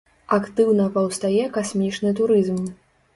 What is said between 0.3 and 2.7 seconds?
Актыўна паўстае касмічны турызм.